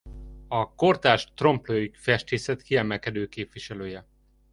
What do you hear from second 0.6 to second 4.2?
kortárs Trompe-l’oeil festészet kiemelkedő képviselője.